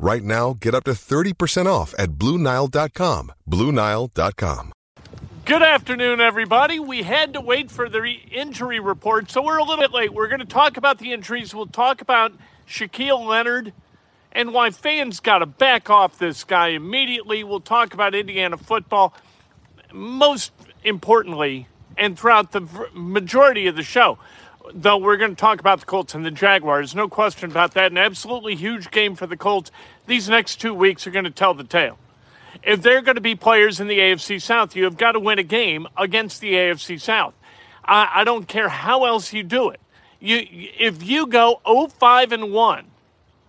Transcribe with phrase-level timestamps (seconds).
[0.00, 3.32] Right now, get up to 30% off at BlueNile.com.
[3.50, 4.72] BlueNile.com.
[5.44, 6.78] Good afternoon, everybody.
[6.78, 10.12] We had to wait for the re- injury report, so we're a little bit late.
[10.12, 11.52] We're going to talk about the injuries.
[11.52, 12.32] We'll talk about
[12.68, 13.72] Shaquille Leonard
[14.30, 17.42] and why fans got to back off this guy immediately.
[17.42, 19.14] We'll talk about Indiana football.
[19.92, 20.52] Most
[20.84, 22.60] importantly, and throughout the
[22.92, 24.18] majority of the show,
[24.74, 26.94] though we're going to talk about the Colts and the Jaguars.
[26.94, 27.92] No question about that.
[27.92, 29.70] An absolutely huge game for the Colts.
[30.06, 31.98] These next two weeks are going to tell the tale.
[32.62, 35.38] If they're going to be players in the AFC South, you have got to win
[35.38, 37.34] a game against the AFC South.
[37.84, 39.80] I, I don't care how else you do it.
[40.20, 42.84] You, if you go 0-5 and 1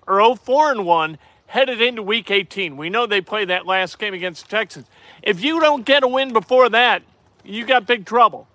[0.07, 4.13] or 0-4 and 1 headed into Week 18, we know they play that last game
[4.13, 4.85] against the Texans.
[5.23, 7.01] If you don't get a win before that,
[7.43, 8.47] you got big trouble.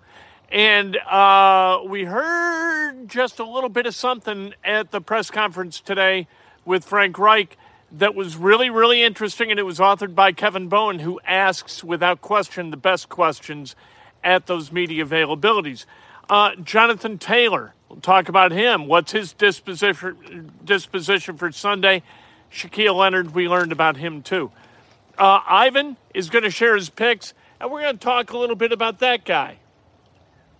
[0.51, 6.27] And uh, we heard just a little bit of something at the press conference today
[6.65, 7.57] with Frank Reich
[7.93, 12.21] that was really, really interesting, and it was authored by Kevin Bowen, who asks, without
[12.21, 13.75] question, the best questions
[14.23, 15.85] at those media availabilities.
[16.29, 18.87] Uh, Jonathan Taylor, we'll talk about him.
[18.87, 22.03] What's his disposition, disposition for Sunday?
[22.51, 24.51] Shaquille Leonard, we learned about him too.
[25.17, 28.55] Uh, Ivan is going to share his picks, and we're going to talk a little
[28.55, 29.57] bit about that guy.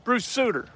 [0.05, 0.67] Bruce Sutter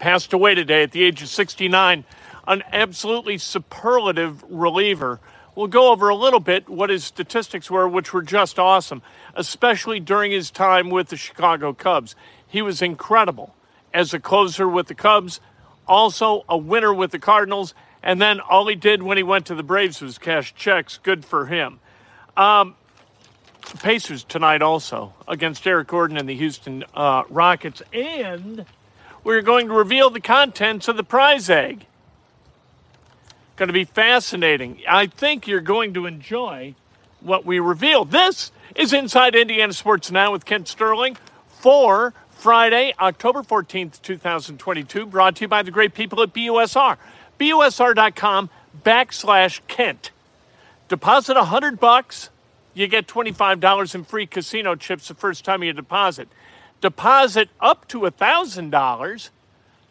[0.00, 2.04] passed away today at the age of 69,
[2.48, 5.20] an absolutely superlative reliever.
[5.54, 9.02] We'll go over a little bit what his statistics were, which were just awesome,
[9.36, 12.16] especially during his time with the Chicago Cubs.
[12.44, 13.54] He was incredible
[13.94, 15.40] as a closer with the Cubs,
[15.86, 19.54] also a winner with the Cardinals, and then all he did when he went to
[19.54, 20.98] the Braves was cash checks.
[21.04, 21.78] Good for him.
[22.36, 22.74] Um,
[23.74, 27.82] Pacers tonight also against Eric Gordon and the Houston uh, Rockets.
[27.92, 28.64] And
[29.24, 31.86] we're going to reveal the contents of the prize egg.
[33.56, 34.80] Going to be fascinating.
[34.88, 36.74] I think you're going to enjoy
[37.20, 38.04] what we reveal.
[38.04, 41.16] This is Inside Indiana Sports Now with Kent Sterling
[41.48, 46.96] for Friday, October 14th, 2022, brought to you by the great people at BUSR.
[47.40, 48.50] BUSR.com
[48.84, 50.10] backslash Kent.
[50.88, 52.30] Deposit a hundred bucks
[52.76, 56.28] you get $25 in free casino chips the first time you deposit.
[56.82, 59.30] Deposit up to $1,000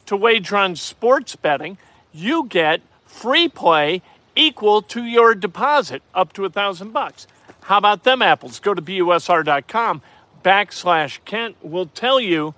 [0.06, 1.79] to wager on sports betting.
[2.13, 4.03] You get free play
[4.35, 7.25] equal to your deposit up to 1000 bucks.
[7.62, 8.59] How about them apples?
[8.59, 10.03] Go to busr.com
[10.44, 11.56] backslash Kent.
[11.63, 12.53] We'll tell you.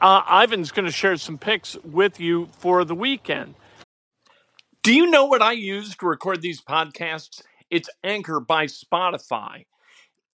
[0.00, 3.56] Uh, Ivan's going to share some picks with you for the weekend.
[4.84, 7.42] Do you know what I use to record these podcasts?
[7.70, 9.64] It's Anchor by Spotify.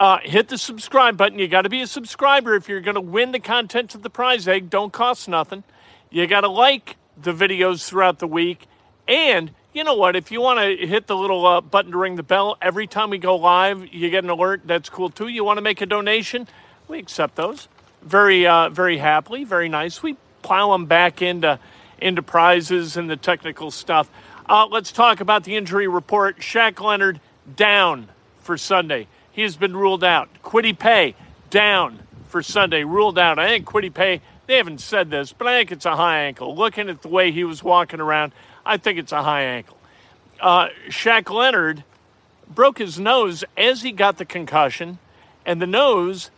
[0.00, 1.38] Uh, hit the subscribe button.
[1.38, 4.08] You got to be a subscriber if you're going to win the contents of the
[4.08, 4.70] prize egg.
[4.70, 5.62] Don't cost nothing.
[6.08, 8.66] You got to like the videos throughout the week.
[9.06, 10.16] And you know what?
[10.16, 13.10] If you want to hit the little uh, button to ring the bell every time
[13.10, 14.62] we go live, you get an alert.
[14.64, 15.28] That's cool too.
[15.28, 16.48] You want to make a donation?
[16.88, 17.68] We accept those
[18.02, 19.44] very, uh, very happily.
[19.44, 20.02] Very nice.
[20.02, 21.58] We plow them back into
[21.98, 24.10] into prizes and the technical stuff.
[24.48, 26.38] Uh, let's talk about the injury report.
[26.38, 27.20] Shaq Leonard
[27.54, 28.08] down
[28.38, 29.06] for Sunday.
[29.32, 30.28] He has been ruled out.
[30.42, 31.14] Kwity Paye
[31.50, 33.38] down for Sunday, ruled out.
[33.38, 36.54] I think Kwity Paye, they haven't said this, but I think it's a high ankle.
[36.54, 38.32] Looking at the way he was walking around,
[38.64, 39.76] I think it's a high ankle.
[40.40, 41.84] Uh, Shaq Leonard
[42.48, 44.98] broke his nose as he got the concussion,
[45.44, 46.30] and the nose,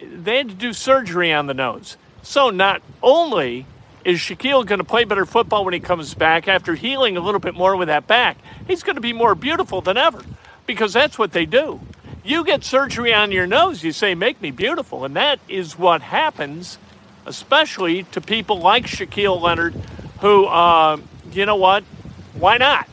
[0.00, 1.96] they had to do surgery on the nose.
[2.22, 3.66] So not only
[4.04, 7.40] Is Shaquille going to play better football when he comes back after healing a little
[7.40, 8.36] bit more with that back?
[8.66, 10.22] He's going to be more beautiful than ever
[10.66, 11.80] because that's what they do.
[12.24, 15.04] You get surgery on your nose, you say, Make me beautiful.
[15.04, 16.78] And that is what happens,
[17.26, 19.74] especially to people like Shaquille Leonard,
[20.20, 20.96] who, uh,
[21.32, 21.84] you know what?
[22.32, 22.88] Why not?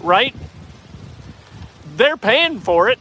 [0.00, 0.34] Right?
[1.96, 2.98] They're paying for it.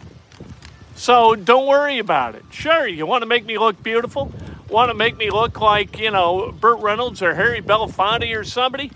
[0.96, 2.46] So don't worry about it.
[2.50, 4.32] Sure, you want to make me look beautiful?
[4.70, 8.92] Want to make me look like, you know, Burt Reynolds or Harry Belafonte or somebody?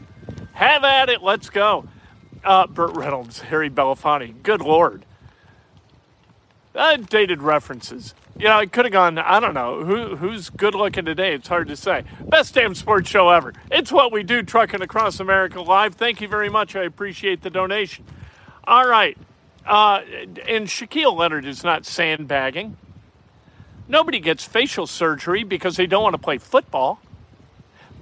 [0.54, 1.22] Have at it.
[1.22, 1.86] Let's go.
[2.45, 4.42] Uh, Burt Reynolds, Harry Belafonte.
[4.42, 5.04] Good Lord.
[6.77, 8.13] Uh, dated references.
[8.38, 11.33] You know, it could have gone, I don't know, who who's good looking today?
[11.33, 12.03] It's hard to say.
[12.27, 13.51] Best damn sports show ever.
[13.71, 15.95] It's what we do, Trucking Across America Live.
[15.95, 16.75] Thank you very much.
[16.75, 18.06] I appreciate the donation.
[18.65, 19.18] All right.
[19.65, 20.01] Uh,
[20.47, 22.77] and Shaquille Leonard is not sandbagging.
[23.88, 27.00] Nobody gets facial surgery because they don't want to play football.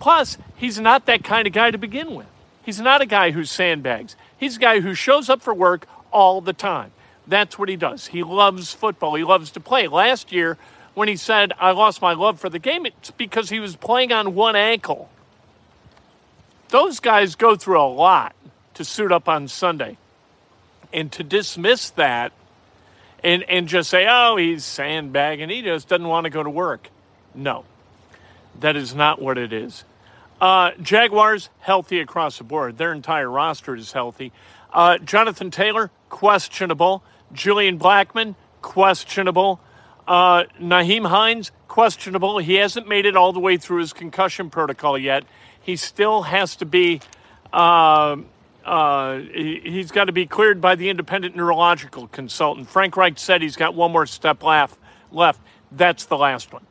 [0.01, 2.27] Plus, he's not that kind of guy to begin with.
[2.65, 4.17] He's not a guy who sandbags.
[4.37, 6.91] He's a guy who shows up for work all the time.
[7.27, 8.07] That's what he does.
[8.07, 9.15] He loves football.
[9.15, 9.87] He loves to play.
[9.87, 10.57] Last year,
[10.93, 14.11] when he said, I lost my love for the game, it's because he was playing
[14.11, 15.09] on one ankle.
[16.69, 18.35] Those guys go through a lot
[18.75, 19.97] to suit up on Sunday.
[20.93, 22.31] And to dismiss that
[23.23, 26.89] and, and just say, oh, he's sandbagging, he just doesn't want to go to work.
[27.33, 27.65] No,
[28.61, 29.83] that is not what it is.
[30.39, 32.77] Uh, Jaguars, healthy across the board.
[32.77, 34.31] Their entire roster is healthy.
[34.71, 37.03] Uh, Jonathan Taylor, questionable.
[37.33, 39.59] Julian Blackmon, questionable.
[40.07, 42.37] Uh, Nyheim Hines, questionable.
[42.37, 45.23] He hasn't made it all the way through his concussion protocol yet.
[45.61, 47.01] He still has to be
[47.51, 48.17] uh,
[48.65, 52.67] uh, he, has got to be cleared by the independent neurological consultant.
[52.67, 54.77] Frank Reich said he's got one more step left.
[55.11, 55.39] Left.
[55.71, 56.65] That's the last one.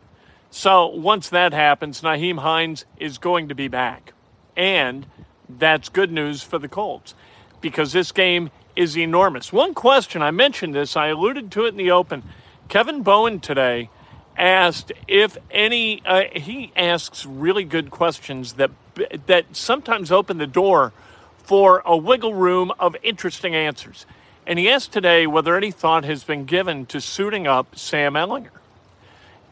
[0.51, 4.13] So once that happens, Nyheim Hines is going to be back,
[4.57, 5.07] and
[5.49, 7.15] that's good news for the Colts
[7.61, 9.53] because this game is enormous.
[9.53, 12.23] One question I mentioned this, I alluded to it in the open.
[12.69, 13.91] Kevin Bowen today
[14.37, 16.03] asked if any.
[16.05, 18.71] Uh, he asks really good questions that
[19.27, 20.93] that sometimes open the door
[21.39, 24.07] for a wiggle room of interesting answers.
[24.47, 28.51] And he asked today whether any thought has been given to suiting up Sam Ehlinger.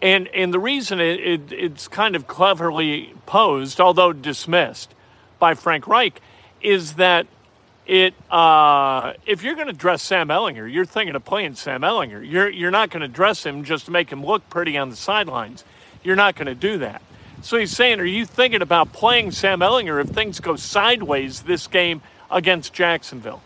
[0.01, 4.93] And, and the reason it, it, it's kind of cleverly posed, although dismissed
[5.39, 6.21] by Frank Reich,
[6.61, 7.27] is that
[7.87, 12.29] it uh, if you're going to dress Sam Ehlinger, you're thinking of playing Sam Ehlinger.
[12.29, 14.97] You're, you're not going to dress him just to make him look pretty on the
[14.97, 15.65] sidelines.
[16.03, 17.03] You're not going to do that.
[17.43, 21.67] So he's saying, are you thinking about playing Sam Ehlinger if things go sideways this
[21.67, 23.43] game against Jacksonville?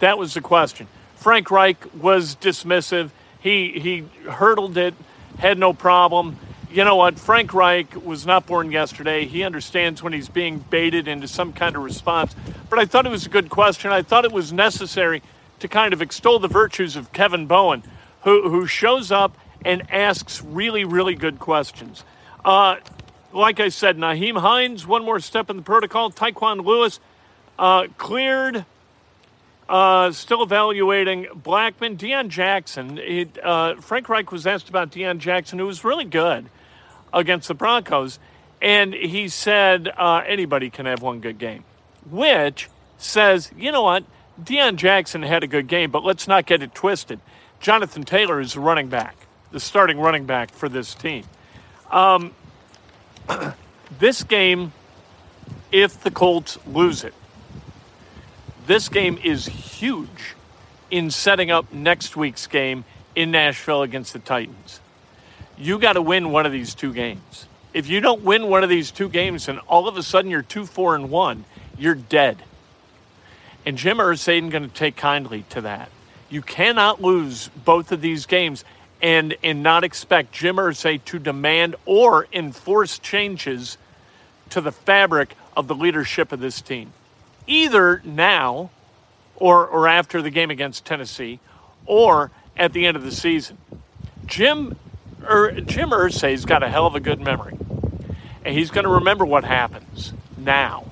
[0.00, 0.88] That was the question.
[1.14, 3.10] Frank Reich was dismissive.
[3.40, 4.94] He he hurdled it,
[5.38, 6.36] had no problem.
[6.76, 7.18] You know what?
[7.18, 9.24] Frank Reich was not born yesterday.
[9.24, 12.36] He understands when he's being baited into some kind of response.
[12.68, 13.92] But I thought it was a good question.
[13.92, 15.22] I thought it was necessary
[15.60, 17.82] to kind of extol the virtues of Kevin Bowen,
[18.24, 22.04] who, who shows up and asks really, really good questions.
[22.44, 22.76] Uh,
[23.32, 26.10] like I said, Nyheim Hines, one more step in the protocol.
[26.10, 27.00] Tyquan Lewis
[27.58, 28.66] uh, cleared.
[29.66, 31.96] Uh, still evaluating Blackmon.
[31.96, 32.98] Deon Jackson.
[32.98, 36.50] It, uh, Frank Reich was asked about Deon Jackson, who was really good
[37.16, 38.20] against the Broncos.
[38.62, 41.64] And he said uh, anybody can have one good game,
[42.08, 42.68] which
[42.98, 44.04] says, you know what?
[44.42, 47.20] Deon Jackson had a good game, but let's not get it twisted.
[47.58, 49.16] Jonathan Taylor is the running back,
[49.50, 51.24] the starting running back for this team.
[51.90, 52.32] Um,
[53.98, 54.72] this game,
[55.72, 57.14] if the Colts lose it,
[58.66, 60.34] this game is huge
[60.90, 64.80] in setting up next week's game in Nashville against the Titans.
[65.56, 67.46] You got to win one of these two games.
[67.72, 70.42] If you don't win one of these two games and all of a sudden you're
[70.42, 71.44] 2 4 and 1,
[71.78, 72.42] you're dead.
[73.64, 75.90] And Jim Irsay going to take kindly to that.
[76.28, 78.64] You cannot lose both of these games
[79.02, 83.76] and and not expect Jim Irsay to demand or enforce changes
[84.50, 86.92] to the fabric of the leadership of this team,
[87.46, 88.70] either now
[89.36, 91.40] or or after the game against Tennessee,
[91.84, 93.58] or at the end of the season.
[94.24, 94.76] Jim
[95.28, 97.56] er, Jim Irsay's got a hell of a good memory,
[98.44, 100.90] and he's going to remember what happens now.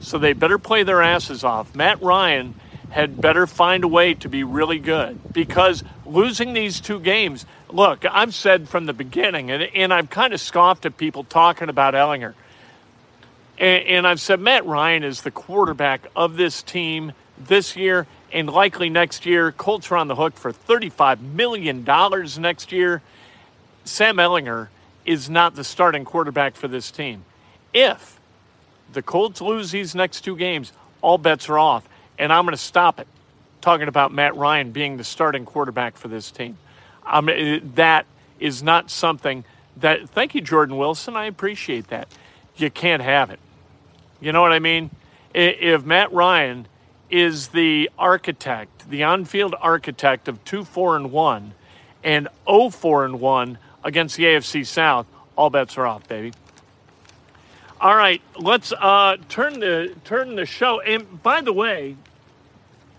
[0.00, 1.74] So they better play their asses off.
[1.74, 2.54] Matt Ryan
[2.90, 8.04] had better find a way to be really good because losing these two games, look,
[8.08, 11.94] I've said from the beginning, and, and I've kind of scoffed at people talking about
[11.94, 12.34] Ehlinger.
[13.58, 18.48] And, and I've said Matt Ryan is the quarterback of this team this year and
[18.48, 19.52] likely next year.
[19.52, 21.84] Colts are on the hook for $35 million
[22.40, 23.02] next year.
[23.86, 24.68] Sam Ehlinger
[25.04, 27.24] is not the starting quarterback for this team.
[27.72, 28.18] If
[28.92, 31.88] the Colts lose these next two games, all bets are off.
[32.18, 33.06] And I'm going to stop it
[33.60, 36.58] talking about Matt Ryan being the starting quarterback for this team.
[37.04, 37.26] Um,
[37.74, 38.06] that
[38.40, 39.44] is not something
[39.76, 41.16] that, thank you, Jordan Wilson.
[41.16, 42.08] I appreciate that.
[42.56, 43.38] You can't have it.
[44.20, 44.90] You know what I mean?
[45.34, 46.66] If Matt Ryan
[47.10, 51.52] is the architect, the on field architect of 2 4 and 1
[52.02, 56.32] and 0 4 and 1 against the AFC South, all bets are off, baby.
[57.80, 60.80] All right, let's uh, turn the turn the show.
[60.80, 61.96] And by the way,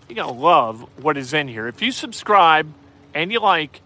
[0.08, 1.68] you're gonna love what is in here.
[1.68, 2.72] If you subscribe
[3.12, 3.82] and you like,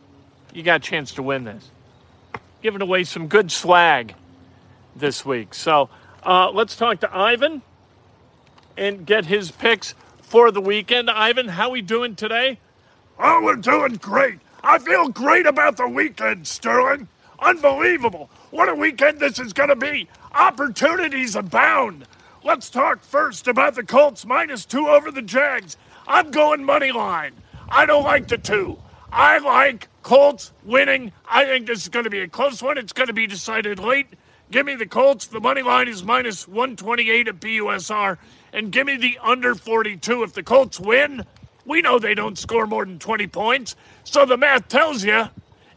[0.54, 1.70] you got a chance to win this.
[2.62, 4.14] Giving away some good swag
[4.94, 5.54] this week.
[5.54, 5.88] So
[6.24, 7.62] uh, let's talk to Ivan
[8.76, 11.10] and get his picks for the weekend.
[11.10, 12.58] Ivan, how we doing today?
[13.18, 14.38] Oh, we're doing great.
[14.62, 17.08] I feel great about the weekend, Sterling.
[17.40, 18.30] Unbelievable.
[18.50, 20.08] What a weekend this is going to be.
[20.32, 22.06] Opportunities abound.
[22.44, 25.76] Let's talk first about the Colts minus two over the Jags.
[26.06, 27.34] I'm going money line.
[27.68, 28.78] I don't like the two.
[29.10, 31.12] I like Colts winning.
[31.28, 32.78] I think this is going to be a close one.
[32.78, 34.06] It's going to be decided late.
[34.50, 35.26] Give me the Colts.
[35.26, 38.18] The money line is minus 128 at BUSR.
[38.52, 40.22] And give me the under 42.
[40.22, 41.24] If the Colts win,
[41.64, 43.76] we know they don't score more than 20 points.
[44.04, 45.24] So the math tells you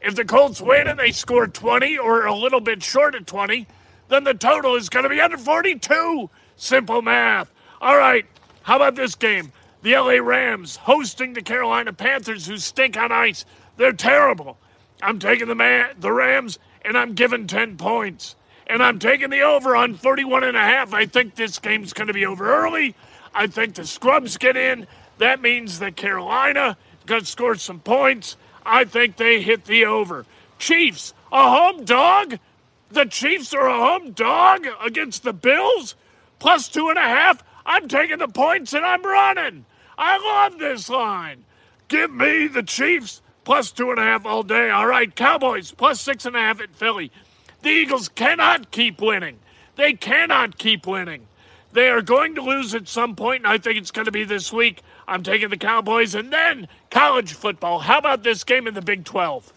[0.01, 3.67] if the Colts win and they score 20 or a little bit short of 20,
[4.09, 6.29] then the total is going to be under 42.
[6.55, 7.51] Simple math.
[7.81, 8.25] All right.
[8.63, 9.51] How about this game?
[9.81, 13.45] The LA Rams hosting the Carolina Panthers, who stink on ice.
[13.77, 14.57] They're terrible.
[15.01, 18.35] I'm taking the, man, the Rams, and I'm giving 10 points
[18.67, 20.93] and I'm taking the over on 31 and a half.
[20.93, 22.95] I think this game's going to be over early.
[23.33, 24.87] I think the scrubs get in.
[25.17, 28.37] That means that Carolina to score some points.
[28.65, 30.25] I think they hit the over.
[30.57, 32.39] Chiefs, a home dog?
[32.89, 35.95] The Chiefs are a home dog against the Bills?
[36.39, 37.43] Plus two and a half?
[37.65, 39.65] I'm taking the points and I'm running.
[39.97, 41.45] I love this line.
[41.87, 44.69] Give me the Chiefs plus two and a half all day.
[44.69, 47.11] All right, Cowboys plus six and a half at Philly.
[47.61, 49.39] The Eagles cannot keep winning.
[49.75, 51.27] They cannot keep winning.
[51.75, 54.23] They are going to lose at some point, and I think it's going to be
[54.23, 54.81] this week.
[55.09, 57.79] I'm taking the Cowboys, and then college football.
[57.79, 59.51] How about this game in the Big 12?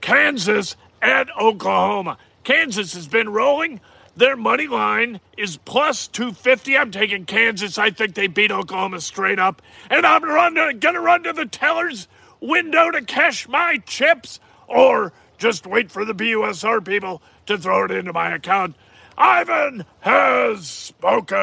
[0.00, 2.18] Kansas at Oklahoma.
[2.44, 3.80] Kansas has been rolling.
[4.16, 6.78] Their money line is plus 250.
[6.78, 7.76] I'm taking Kansas.
[7.76, 9.62] I think they beat Oklahoma straight up.
[9.90, 12.06] And I'm going to run to the teller's
[12.38, 17.90] window to cash my chips or just wait for the BUSR people to throw it
[17.90, 18.76] into my account.
[19.16, 21.36] Ivan has spoken.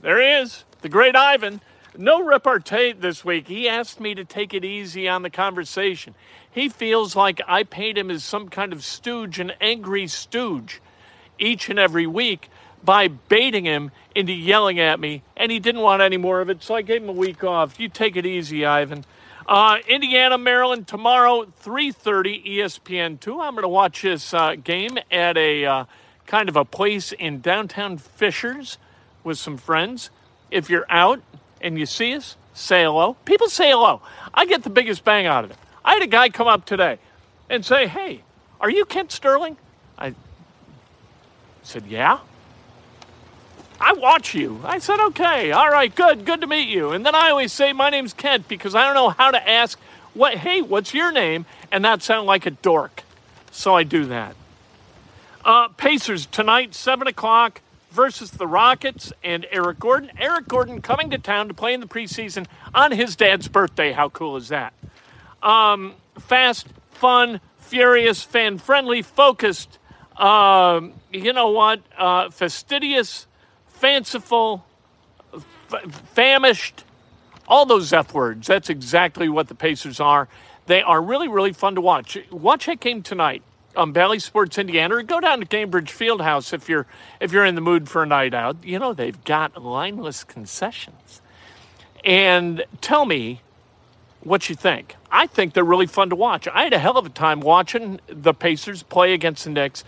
[0.00, 1.60] There he is, the great Ivan.
[1.96, 3.48] No repartee this week.
[3.48, 6.14] He asked me to take it easy on the conversation.
[6.50, 10.80] He feels like I paint him as some kind of stooge, an angry stooge,
[11.38, 12.50] each and every week
[12.84, 16.62] by baiting him into yelling at me, and he didn't want any more of it,
[16.62, 17.80] so I gave him a week off.
[17.80, 19.04] You take it easy, Ivan.
[19.48, 23.40] Uh, Indiana, Maryland tomorrow, 3:30 ESPN2.
[23.40, 25.84] I'm going to watch this uh, game at a uh,
[26.26, 28.76] kind of a place in downtown Fishers
[29.22, 30.10] with some friends.
[30.50, 31.22] If you're out
[31.60, 33.14] and you see us, say hello.
[33.24, 34.02] People say hello.
[34.34, 35.58] I get the biggest bang out of it.
[35.84, 36.98] I had a guy come up today
[37.48, 38.22] and say, "Hey,
[38.60, 39.58] are you Kent Sterling?"
[39.96, 40.14] I
[41.62, 42.18] said, "Yeah."
[43.80, 44.60] I watch you.
[44.64, 46.92] I said, okay, all right, good, good to meet you.
[46.92, 49.78] And then I always say, my name's Kent because I don't know how to ask,
[50.14, 51.44] what, hey, what's your name?
[51.70, 53.02] And that sound like a dork.
[53.50, 54.34] So I do that.
[55.44, 60.10] Uh, Pacers tonight, 7 o'clock versus the Rockets and Eric Gordon.
[60.18, 63.92] Eric Gordon coming to town to play in the preseason on his dad's birthday.
[63.92, 64.72] How cool is that?
[65.42, 69.78] Um, fast, fun, furious, fan friendly, focused.
[70.16, 71.80] Um, you know what?
[71.96, 73.26] Uh, fastidious
[73.76, 74.64] fanciful,
[75.34, 76.84] f- famished,
[77.46, 78.46] all those F words.
[78.46, 80.28] That's exactly what the Pacers are.
[80.66, 82.18] They are really, really fun to watch.
[82.30, 83.42] Watch that game tonight
[83.76, 86.86] on Bally Sports Indiana, or go down to Gainbridge Fieldhouse if you're
[87.20, 88.56] if you're in the mood for a night out.
[88.64, 91.20] You know they've got lineless concessions,
[92.04, 93.42] and tell me
[94.20, 94.96] what you think.
[95.10, 96.48] I think they're really fun to watch.
[96.48, 99.84] I had a hell of a time watching the Pacers play against the Knicks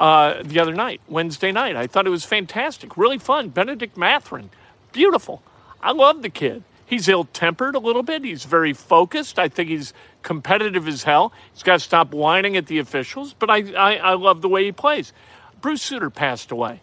[0.00, 1.76] uh, the other night, Wednesday night.
[1.76, 3.50] I thought it was fantastic, really fun.
[3.50, 4.48] Bennedict Mathurin,
[4.92, 5.42] beautiful.
[5.82, 6.64] I love the kid.
[6.86, 8.24] He's ill tempered a little bit.
[8.24, 9.38] He's very focused.
[9.38, 9.92] I think he's
[10.22, 11.32] competitive as hell.
[11.52, 14.64] He's got to stop whining at the officials, but I, I, I love the way
[14.64, 15.12] he plays.
[15.60, 16.80] Bruce Sutter passed away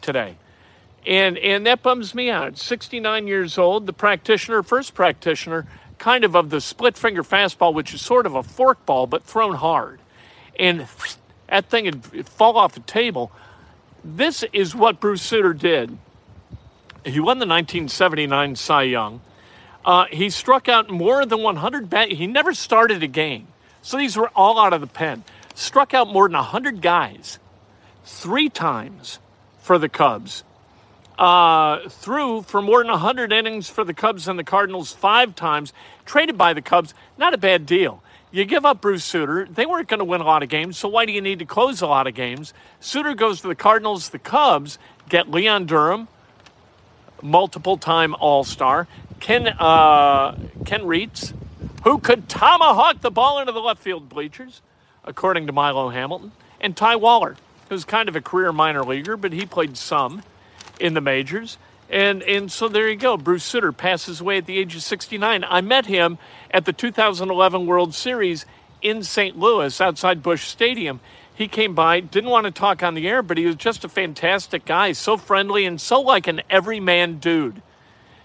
[0.00, 0.36] today.
[1.06, 2.56] And, and that bums me out.
[2.56, 5.66] 69 years old, the practitioner, first practitioner,
[5.98, 9.24] kind of of the split finger fastball, which is sort of a fork ball, but
[9.24, 10.00] thrown hard.
[10.58, 10.88] And
[11.50, 13.30] that thing would fall off the table.
[14.04, 15.98] This is what Bruce Sutter did.
[17.04, 19.20] He won the 1979 Cy Young.
[19.84, 22.10] Uh, he struck out more than 100 bat.
[22.12, 23.48] He never started a game,
[23.82, 25.24] so these were all out of the pen.
[25.54, 27.38] Struck out more than 100 guys,
[28.04, 29.18] three times
[29.58, 30.44] for the Cubs.
[31.18, 35.72] Uh, threw for more than 100 innings for the Cubs and the Cardinals five times.
[36.06, 38.02] Traded by the Cubs, not a bad deal.
[38.32, 39.46] You give up Bruce Sutter.
[39.50, 41.44] They weren't going to win a lot of games, so why do you need to
[41.44, 42.54] close a lot of games?
[42.78, 44.10] Sutter goes to the Cardinals.
[44.10, 46.06] The Cubs get Leon Durham,
[47.22, 48.86] multiple time All Star,
[49.18, 51.34] Ken, uh, Ken Reitz,
[51.82, 54.62] who could tomahawk the ball into the left field bleachers,
[55.04, 57.36] according to Milo Hamilton, and Ty Waller,
[57.68, 60.22] who's kind of a career minor leaguer, but he played some
[60.78, 61.58] in the majors.
[61.90, 63.16] And, and so there you go.
[63.16, 65.44] Bruce Sutter passes away at the age of 69.
[65.44, 66.18] I met him
[66.50, 68.46] at the 2011 World Series
[68.82, 69.38] in St.
[69.38, 71.00] Louis outside Busch Stadium.
[71.34, 73.88] He came by, didn't want to talk on the air, but he was just a
[73.88, 77.62] fantastic guy, so friendly and so like an everyman dude.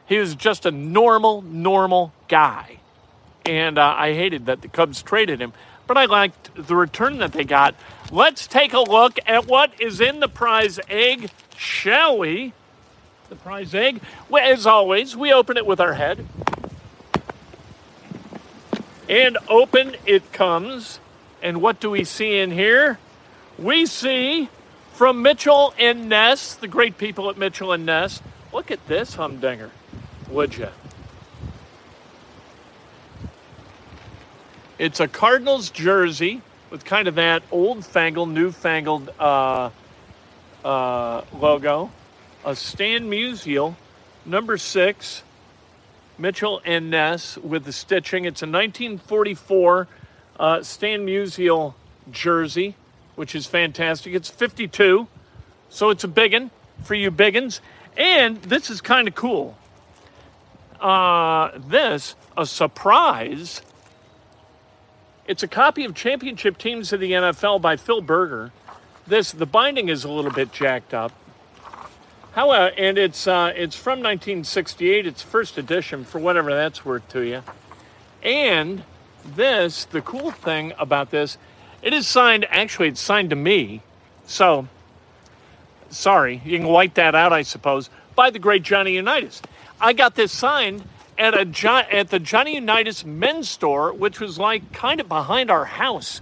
[0.06, 2.80] He was just a normal, normal guy.
[3.46, 5.54] And uh, I hated that the Cubs traded him,
[5.88, 7.76] but I liked the return that they got.
[8.12, 12.54] Let's take a look at what is in the prize egg, shall we?
[13.30, 14.02] the prize egg.
[14.30, 16.26] Well, as always, we open it with our head.
[19.08, 21.00] And open it comes.
[21.42, 22.98] And what do we see in here?
[23.58, 24.50] We see
[24.94, 28.22] from Mitchell and Ness, the great people at Mitchell and Ness.
[28.52, 29.72] Look at this humdinger,
[30.30, 30.70] would you?
[34.78, 39.70] It's a Cardinals jersey with kind of that old fangled, newfangled uh,
[40.64, 41.92] uh, logo
[42.46, 43.76] a Stan Musial,
[44.24, 45.24] number six,
[46.18, 48.26] Mitchell and Ness with the stitching.
[48.26, 49.88] It's a 1944
[50.40, 51.74] uh, Stan Musial
[52.12, 52.76] jersey,
[53.16, 54.14] which is fantastic.
[54.14, 55.08] It's 52,
[55.70, 56.52] so it's a biggin
[56.84, 57.60] for you biggins.
[57.98, 59.58] And this is kind of cool.
[60.80, 63.62] Uh, this, a surprise.
[65.28, 68.52] It's a copy of Championship Teams of the NFL by Phil Berger.
[69.08, 71.12] This, the binding is a little bit jacked up.
[72.36, 75.08] However, and it's uh, it's from 1968.
[75.08, 77.44] It's first edition for whatever that's worth to you.
[78.22, 78.84] And
[79.24, 81.38] this, the cool thing about this,
[81.82, 82.46] it is signed.
[82.50, 83.82] Actually, it's signed to me.
[84.28, 84.68] So,
[85.90, 87.90] sorry, you can wipe that out, I suppose.
[88.16, 89.42] By the great Johnny Unitas.
[89.80, 90.84] I got this signed
[91.18, 95.64] at a at the Johnny Unitas men's store, which was like kind of behind our
[95.64, 96.20] house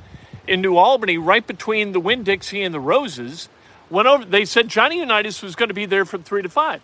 [0.48, 3.50] in New Albany, right between the Winn Dixie and the Roses
[3.94, 4.26] went over.
[4.26, 6.82] They said Johnny Unitas was going to be there from three to five.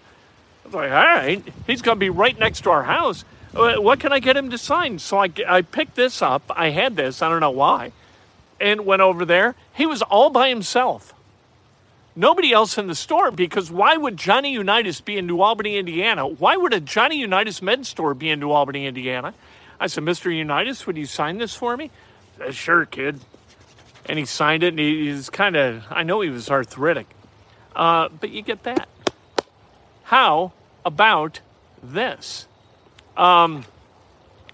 [0.63, 3.25] I was like, all right, he's going to be right next to our house.
[3.53, 4.99] Uh, what can I get him to sign?
[4.99, 6.43] So I, I picked this up.
[6.55, 7.21] I had this.
[7.23, 7.91] I don't know why,
[8.61, 9.55] and went over there.
[9.73, 11.13] He was all by himself.
[12.15, 16.27] Nobody else in the store because why would Johnny Unitas be in New Albany, Indiana?
[16.27, 19.33] Why would a Johnny Unitas med store be in New Albany, Indiana?
[19.79, 20.35] I said, Mr.
[20.35, 21.89] Unitas, would you sign this for me?
[22.37, 23.19] Said, sure, kid
[24.09, 24.69] and he signed it.
[24.69, 27.07] And he's kind of, I know he was arthritic,
[27.75, 28.89] uh, but you get that.
[30.03, 30.51] How
[30.83, 31.39] about
[31.81, 32.47] this?
[33.15, 33.65] Um,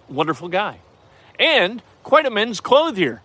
[0.10, 0.80] wonderful guy,
[1.39, 3.22] and quite a men's clothier.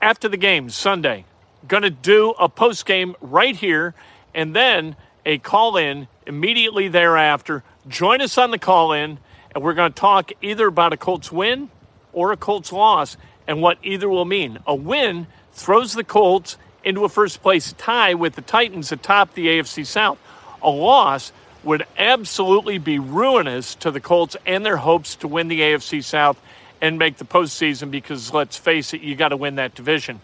[0.00, 1.24] After the game Sunday,
[1.66, 3.94] going to do a post game right here,
[4.34, 4.94] and then
[5.24, 7.64] a call in immediately thereafter.
[7.88, 9.18] Join us on the call in,
[9.54, 11.70] and we're going to talk either about a Colts win
[12.12, 14.58] or a Colts loss and what either will mean.
[14.66, 19.46] A win throws the Colts into a first place tie with the Titans atop the
[19.46, 20.18] AFC South.
[20.62, 21.32] A loss
[21.64, 26.40] would absolutely be ruinous to the Colts and their hopes to win the AFC South
[26.80, 30.20] and make the postseason because let's face it, you got to win that division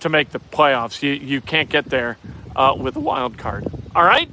[0.00, 1.02] to make the playoffs.
[1.02, 2.18] You, you can't get there
[2.54, 3.66] uh, with a wild card.
[3.94, 4.28] All right?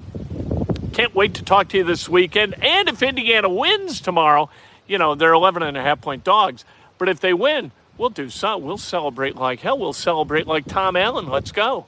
[0.93, 2.55] Can't wait to talk to you this weekend.
[2.61, 4.49] And if Indiana wins tomorrow,
[4.87, 6.65] you know, they're 11 and a half point dogs.
[6.97, 8.57] But if they win, we'll do so.
[8.57, 9.77] We'll celebrate like hell.
[9.77, 11.29] We'll celebrate like Tom Allen.
[11.29, 11.85] Let's go.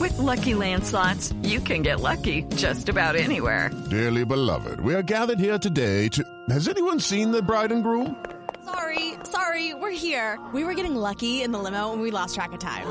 [0.00, 3.70] With lucky landslots, you can get lucky just about anywhere.
[3.90, 6.24] Dearly beloved, we are gathered here today to.
[6.50, 8.24] Has anyone seen the bride and groom?
[8.64, 10.38] Sorry, sorry, we're here.
[10.52, 12.86] We were getting lucky in the limo and we lost track of time.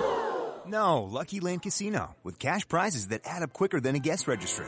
[0.65, 4.67] No, Lucky Land Casino, with cash prizes that add up quicker than a guest registry